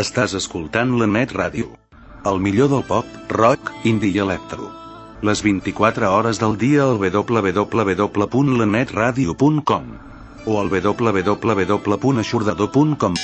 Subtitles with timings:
[0.00, 1.68] Estàs escoltant la Net Ràdio.
[2.26, 4.66] El millor del pop, rock, indie i electro.
[5.22, 9.84] Les 24 hores del dia al www.lanetradio.com
[10.50, 13.14] o al www.aixordador.com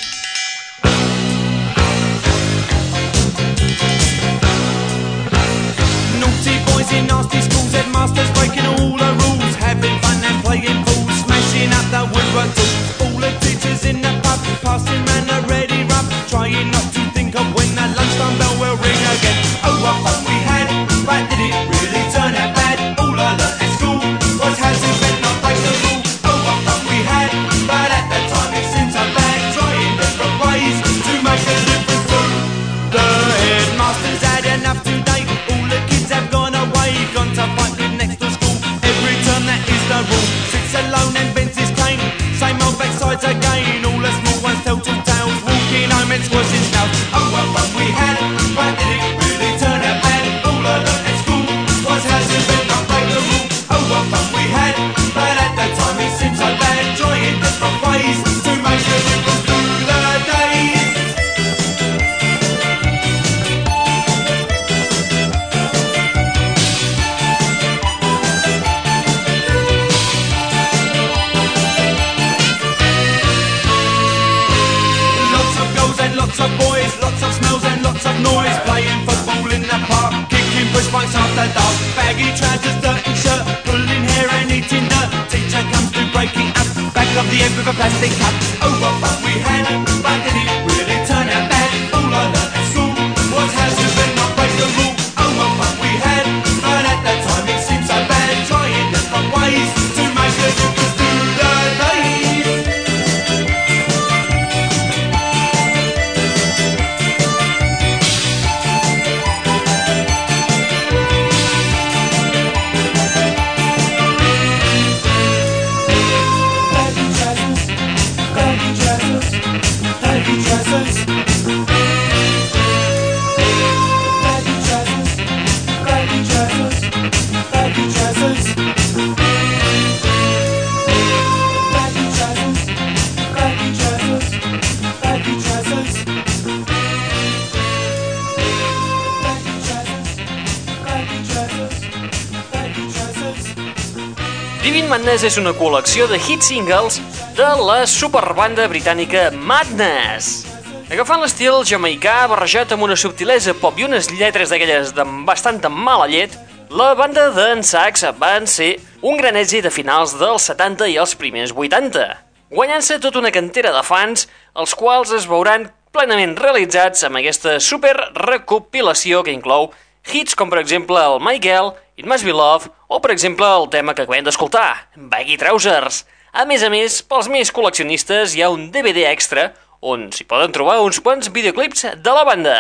[145.20, 146.94] Madness és una col·lecció de hit singles
[147.36, 150.46] de la superbanda britànica Madness.
[150.88, 156.06] Agafant l'estil jamaicà barrejat amb una subtilesa pop i unes lletres d'aquelles de bastanta mala
[156.08, 156.38] llet,
[156.72, 158.70] la banda d'en Sax van ser
[159.04, 162.08] un gran èxit a finals dels 70 i els primers 80,
[162.56, 164.24] guanyant-se tota una cantera de fans,
[164.56, 169.68] els quals es veuran plenament realitzats amb aquesta super recopilació que inclou
[170.08, 173.92] hits com per exemple el Girl, It Must Be Love o per exemple el tema
[173.92, 176.06] que acabem d'escoltar, Baggy Trousers.
[176.32, 179.50] A més a més, pels més col·leccionistes hi ha un DVD extra
[179.84, 182.56] on s'hi poden trobar uns quants videoclips de la banda.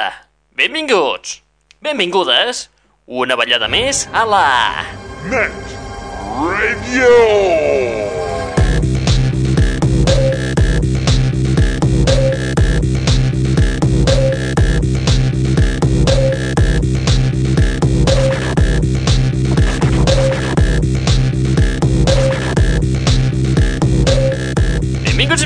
[0.60, 1.38] Benvinguts!
[1.80, 2.66] Benvingudes!
[3.08, 4.44] Una ballada més a la...
[5.32, 5.56] Net
[6.36, 7.16] Radio.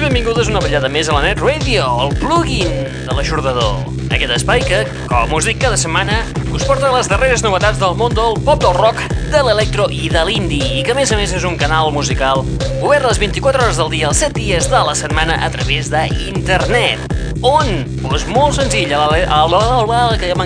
[0.04, 2.68] Benvingudes una ballada més a la Net Radio, el plugin
[3.06, 3.88] de l'aixordador.
[4.12, 6.18] Aquest espai que, com us dic cada setmana,
[6.52, 9.00] us porta les darreres novetats del món del pop, del rock,
[9.32, 12.44] de l'electro i de l'indie, i que a més a més és un canal musical
[12.84, 16.98] obert les 24 hores del dia, els 7 dies de la setmana a través d'internet.
[17.40, 17.66] On?
[18.04, 19.62] Doncs molt senzill, a la, a la,
[20.10, 20.38] a que ja a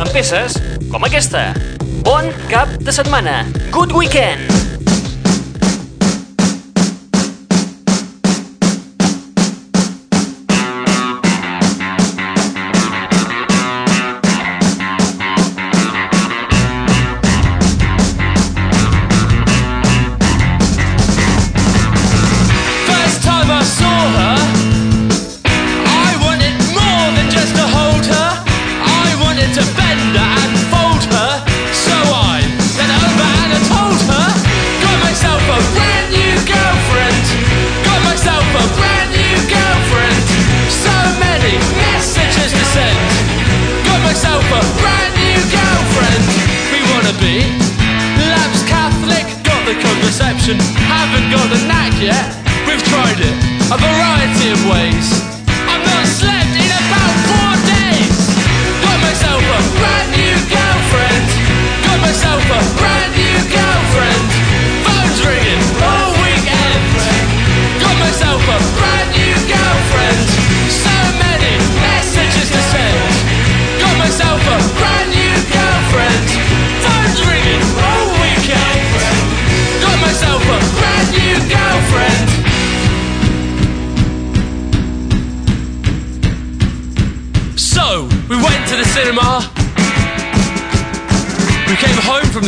[0.00, 0.56] Amb peces
[0.90, 1.50] com aquesta.
[2.04, 3.42] Bon cap de setmana.
[3.70, 4.59] Good weekend!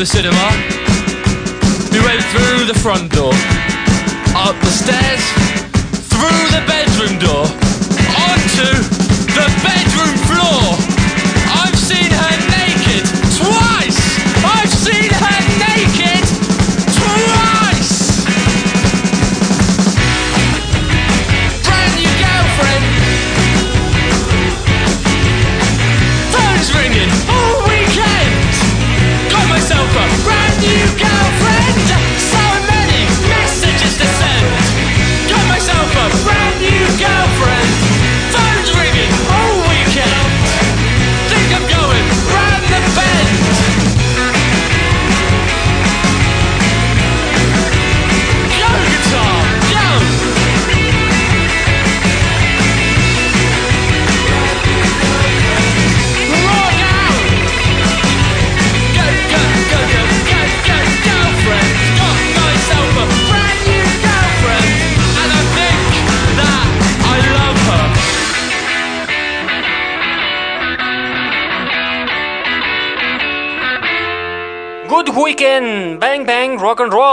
[0.03, 0.51] The cinema.
[1.93, 3.22] We went through the front door,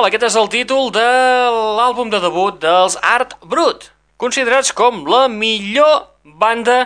[0.10, 1.06] Aquest és el títol de
[1.78, 3.84] l'àlbum de debut dels Art Brut,
[4.18, 6.78] considerats com la millor banda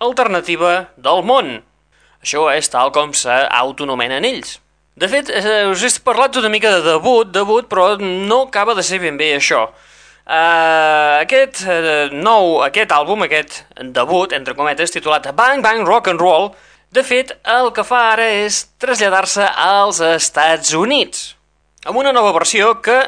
[0.00, 1.50] alternativa del món.
[2.24, 4.54] Això és tal com s'autonomenen ells.
[4.96, 8.82] De fet, eh, us he parlat una mica de debut, debut, però no acaba de
[8.82, 9.66] ser ben bé això.
[10.24, 13.60] Uh, aquest uh, nou, aquest àlbum, aquest
[13.92, 16.54] debut, entre cometes, titulat Bang Bang Rock and Roll,
[16.96, 21.34] de fet, el que fa ara és traslladar-se als Estats Units,
[21.84, 22.98] amb una nova versió que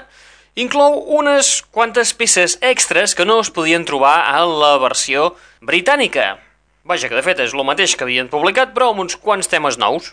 [0.57, 6.39] inclou unes quantes peces extras que no es podien trobar a la versió britànica.
[6.85, 9.79] Vaja, que de fet és el mateix que havien publicat, però amb uns quants temes
[9.79, 10.13] nous.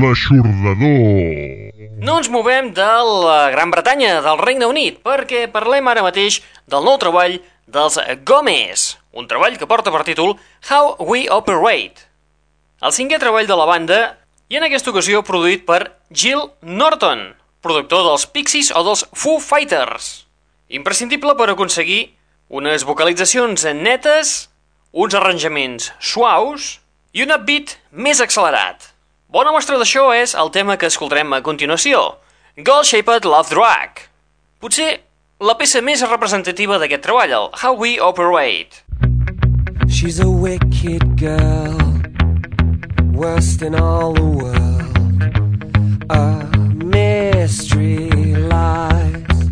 [0.00, 1.98] L'aixordador.
[2.00, 6.38] No ens movem de la Gran Bretanya, del Regne Unit, perquè parlem ara mateix
[6.70, 7.36] del nou treball
[7.68, 10.38] dels Gomez, un treball que porta per títol
[10.70, 12.06] How We Operate.
[12.80, 13.98] El cinquè treball de la banda
[14.48, 17.26] i en aquesta ocasió produït per Jill Norton,
[17.60, 20.24] productor dels Pixies o dels Foo Fighters.
[20.72, 22.14] Imprescindible per aconseguir
[22.48, 24.48] unes vocalitzacions netes,
[24.96, 26.78] uns arranjaments suaus
[27.12, 28.89] i un upbeat més accelerat.
[29.30, 32.00] Bona mostra d'això és el tema que escoltarem a continuació,
[32.66, 34.00] Gold Shaped Love Drag.
[34.58, 34.88] Potser
[35.46, 38.82] la peça més representativa d'aquest treball, el How We Operate.
[39.86, 41.78] She's a wicked girl,
[43.14, 44.98] worst in all the world.
[46.10, 46.50] A
[46.90, 49.46] mystery lies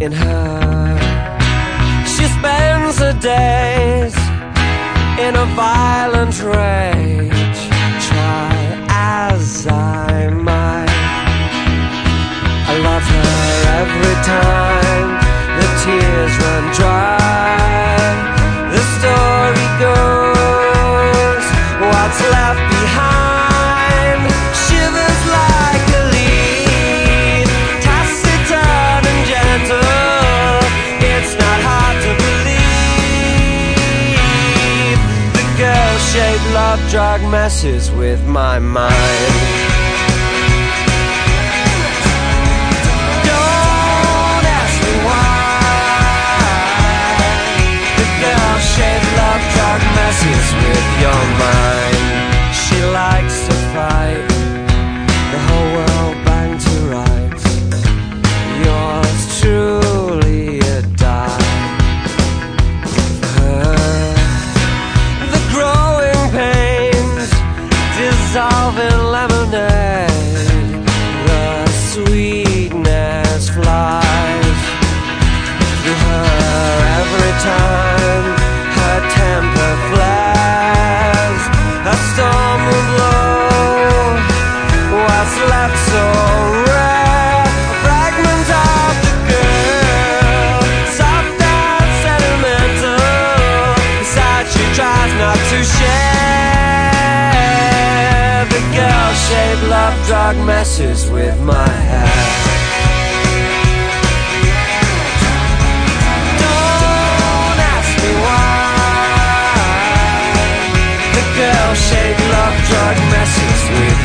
[0.00, 0.96] in her.
[2.08, 4.16] She spends her days
[5.20, 7.33] in a violent rage.
[37.64, 39.33] Messes with my mind.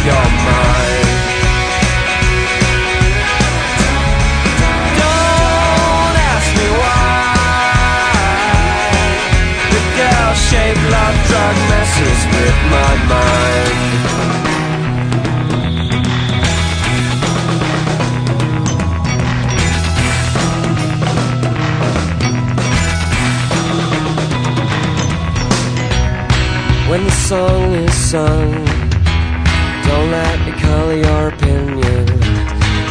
[0.06, 1.08] Your mind.
[5.00, 7.00] Don't ask me why.
[9.74, 13.78] The girl-shaped love drug messes with my mind.
[26.90, 28.59] When the song is sung,
[30.90, 32.06] color your opinion.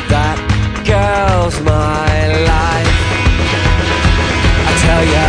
[0.09, 0.39] That
[0.87, 2.07] girl's my
[2.47, 2.95] life.
[4.67, 5.29] I tell ya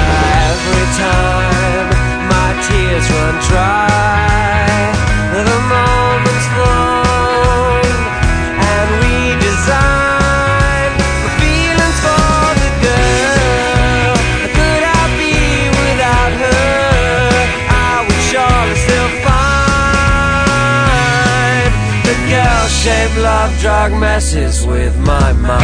[0.50, 1.90] every time
[2.30, 4.99] my tears run dry,
[23.90, 25.58] drug messes with my mind.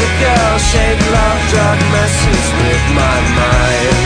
[0.00, 3.98] The girl-shaped love drug messes with my mind.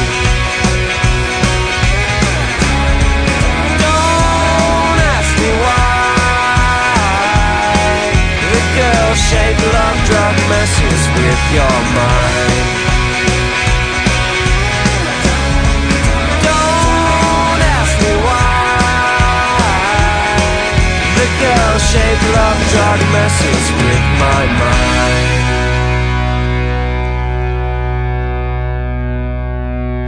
[3.84, 6.12] Don't ask me why.
[8.52, 12.81] The girl-shaped love drug messes with your mind
[22.12, 25.30] girl-shaped love drug messes with my mind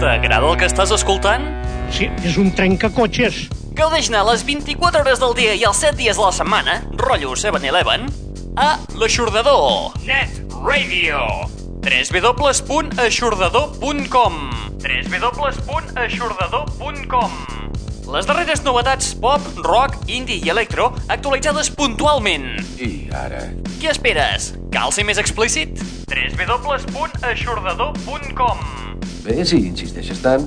[0.01, 1.45] T'agrada el que estàs escoltant?
[1.95, 3.35] Sí, és un trencacotxes.
[3.79, 8.09] Gaudeix-ne les 24 hores del dia i els 7 dies de la setmana, rotllo 7-Eleven,
[8.61, 9.93] a l'Aixordador.
[10.05, 10.31] Net
[10.61, 11.49] Radio.
[11.85, 14.35] www.aixordador.com
[14.85, 17.31] www.aixordador.com
[18.05, 22.45] Les darreres novetats pop, rock, indie i electro actualitzades puntualment.
[22.77, 23.41] I ara...
[23.81, 24.53] Què esperes?
[24.75, 25.81] Cal ser més explícit?
[26.13, 28.61] www.aixordador.com
[29.25, 30.45] Bé, si insisteixes tant...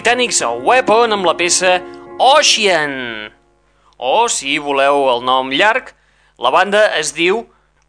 [0.00, 1.74] britànics Weapon amb la peça
[2.16, 3.28] Ocean.
[4.00, 5.90] O, si voleu el nom llarg,
[6.40, 7.42] la banda es diu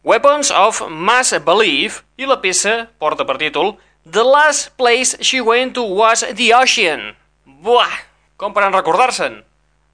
[0.03, 5.77] Weapons of Mass Belief i la peça porta per títol The Last Place She Went
[5.77, 7.13] to Was the Ocean.
[7.45, 7.95] Buah,
[8.35, 9.39] com per en recordar-se'n.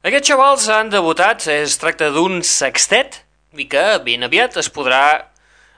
[0.02, 3.22] Aquests xavals han debutat, es tracta d'un sextet
[3.54, 5.04] i que ben aviat es podrà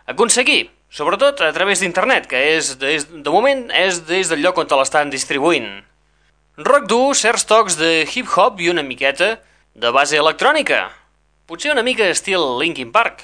[0.07, 4.71] aconseguir, sobretot a través d'internet, que és, des, de moment és des del lloc on
[4.71, 5.81] te l'estan distribuint.
[6.59, 9.37] Rock dur, certs tocs de hip-hop i una miqueta
[9.79, 10.89] de base electrònica.
[11.47, 13.23] Potser una mica estil Linkin Park.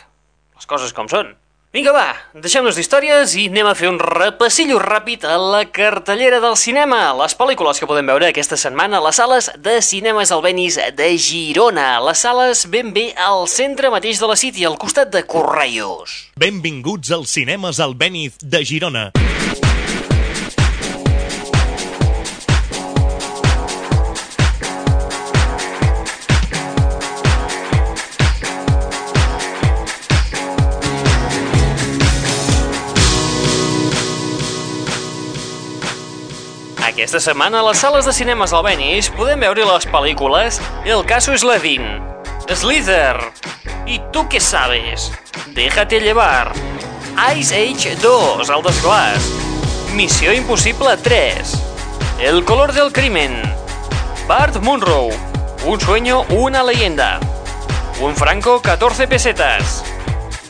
[0.56, 1.34] Les coses com són.
[1.76, 6.56] Vinga, va, deixem-nos d'històries i anem a fer un repassillo ràpid a la cartellera del
[6.56, 7.02] cinema.
[7.20, 11.90] Les pel·lícules que podem veure aquesta setmana a les sales de cinemes Albenis de Girona.
[12.08, 16.22] Les sales ben bé al centre mateix de la City, al costat de Correios.
[16.40, 19.10] Benvinguts als cinemes Albéniz de Girona.
[36.96, 41.84] Aquesta setmana a les sales de cinemes albenis podem veure les pel·lícules El caso Sledin,
[42.48, 43.18] Slither,
[43.84, 45.10] I tu què sabes?
[45.58, 46.54] Déjate llevar,
[47.36, 49.28] Ice Age 2, El desglàs,
[49.92, 51.52] Missió Impossible 3,
[52.30, 53.36] El color del crimen,
[54.30, 55.10] Bart Munro,
[55.66, 57.20] Un sueño, una leyenda,
[58.00, 59.84] Un franco, 14 pesetas,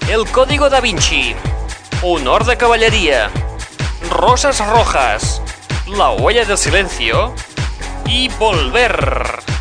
[0.07, 1.33] El código da Vinci,
[2.03, 3.31] Honor de caballeria,
[4.11, 5.41] Rosas rojas,
[5.87, 7.35] La huella del silencio
[8.07, 9.54] y Volver.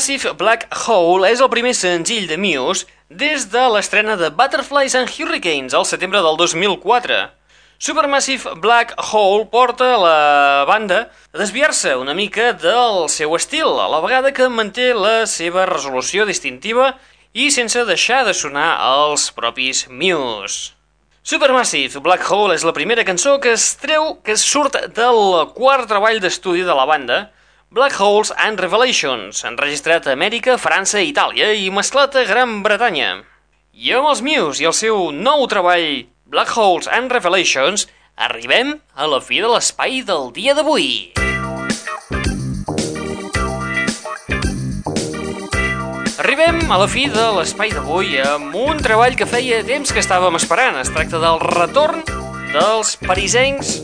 [0.00, 5.10] Supermassive Black Hole és el primer senzill de Muse des de l'estrena de Butterflies and
[5.12, 7.18] Hurricanes al setembre del 2004.
[7.76, 11.02] Supermassive Black Hole porta la banda
[11.34, 16.24] a desviar-se una mica del seu estil, a la vegada que manté la seva resolució
[16.24, 16.94] distintiva
[17.36, 20.72] i sense deixar de sonar els propis Muse.
[21.20, 26.24] Supermassive Black Hole és la primera cançó que es treu, que surt del quart treball
[26.24, 27.20] d'estudi de la banda,
[27.72, 33.20] Black Holes and Revelations, enregistrat a Amèrica, França, Itàlia i mesclat a Gran Bretanya.
[33.70, 37.84] I amb els Muse i el seu nou treball Black Holes and Revelations
[38.18, 41.12] arribem a la fi de l'espai del dia d'avui.
[46.18, 50.40] Arribem a la fi de l'espai d'avui amb un treball que feia temps que estàvem
[50.42, 50.82] esperant.
[50.82, 52.02] Es tracta del retorn
[52.50, 53.76] dels parisencs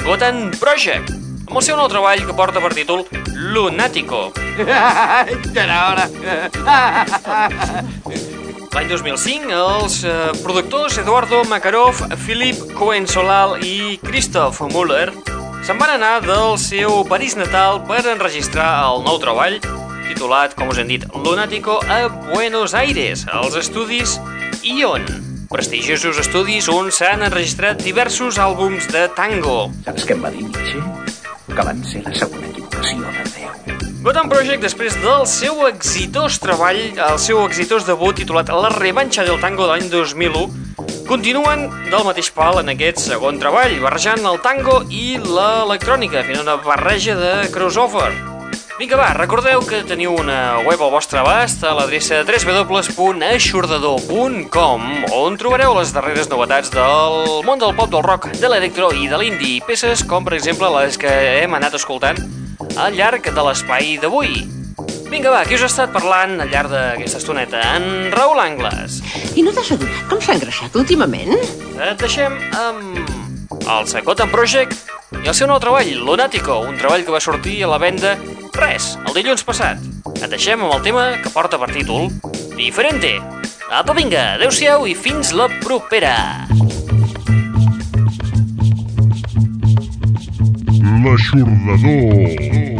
[0.00, 1.12] Gotan Project,
[1.46, 3.04] amb el seu nou treball que porta per títol
[3.34, 4.32] Lunático.
[5.64, 6.08] Era hora.
[8.74, 15.12] L'any 2005, els eh, productors Eduardo Makarov, Philip Cohen-Solal i Christoph Müller
[15.64, 19.60] se'n van anar del seu París natal per enregistrar el nou treball
[20.08, 24.18] titulat, com us hem dit, Lunático a Buenos Aires, als estudis
[24.62, 25.06] Ion.
[25.48, 29.70] Prestigiosos estudis on s'han enregistrat diversos àlbums de tango.
[29.86, 31.13] Saps què em va dir Nietzsche?
[31.54, 33.90] Que van ser la segona equivocació de Déu.
[34.04, 39.38] Gotham Project, després del seu exitós treball, el seu exitós debut titulat La revanxa del
[39.40, 40.42] tango de l'any 2001,
[41.06, 46.58] continuen del mateix pal en aquest segon treball, barrejant el tango i l'electrònica, fent una
[46.66, 48.33] barreja de crossover.
[48.74, 54.82] Vinga, va, recordeu que teniu una web al vostre abast a l'adreça www.aixordador.com
[55.14, 59.14] on trobareu les darreres novetats del món del pop, del rock, de l'electro i de
[59.20, 59.62] l'indie.
[59.62, 61.06] Peces com, per exemple, les que
[61.44, 62.18] hem anat escoltant
[62.74, 64.42] al llarg de l'espai d'avui.
[65.06, 67.62] Vinga, va, qui us ha estat parlant al llarg d'aquesta estoneta?
[67.78, 69.06] En Raül Angles.
[69.38, 71.30] I no t'has adonat com s'ha engreixat últimament?
[71.78, 73.06] Et deixem amb
[73.70, 74.74] el Sacotan Project
[75.22, 78.18] i el seu nou treball, Lunático, un treball que va sortir a la venda
[78.58, 79.80] res, el dilluns passat.
[80.14, 82.10] Et deixem amb el tema que porta per títol
[82.54, 83.16] Diferente.
[83.74, 86.14] Apa, vinga, adeu-siau i fins la propera.
[91.04, 92.73] L'aixordador.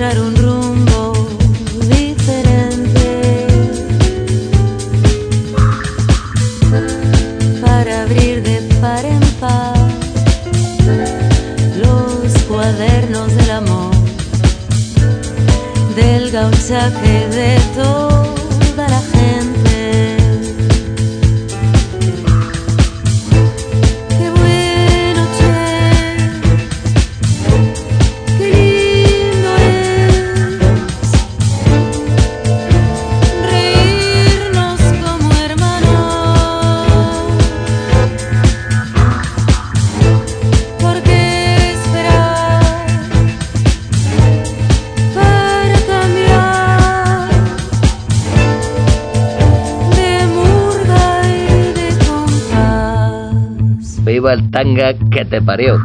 [0.00, 0.39] Encontrar un
[54.10, 55.78] Viva el tanga que te parió.